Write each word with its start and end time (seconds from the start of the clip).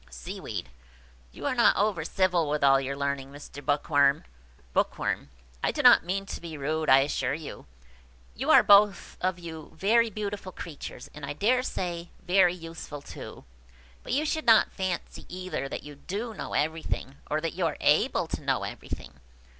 Seaweed. 0.09 0.67
"You 1.31 1.45
are 1.45 1.53
not 1.53 1.75
over 1.77 2.03
civil, 2.03 2.49
with 2.49 2.63
all 2.63 2.81
your 2.81 2.95
learning, 2.97 3.31
Mr. 3.31 3.63
Bookworm." 3.63 4.23
Bookworm. 4.73 5.29
"I 5.63 5.71
do 5.71 5.83
not 5.83 6.03
mean 6.03 6.25
to 6.25 6.41
be 6.41 6.57
rude, 6.57 6.89
I 6.89 7.01
assure 7.01 7.35
you. 7.35 7.67
You 8.35 8.49
are 8.49 8.63
both 8.63 9.15
of 9.23 9.37
you 9.37 9.71
very 9.75 10.09
beautiful 10.09 10.51
creatures, 10.51 11.11
and, 11.13 11.23
I 11.23 11.33
dare 11.33 11.61
say, 11.61 12.09
very 12.25 12.55
useful 12.55 13.03
too. 13.03 13.43
But 14.01 14.13
you 14.13 14.25
should 14.25 14.47
not 14.47 14.71
fancy 14.71 15.27
either 15.29 15.69
that 15.69 15.83
you 15.83 15.93
do 15.93 16.33
know 16.33 16.55
everything, 16.55 17.17
or 17.29 17.39
that 17.39 17.53
you 17.53 17.67
are 17.67 17.77
able 17.79 18.25
to 18.29 18.41
know 18.41 18.63
everything. 18.63 19.19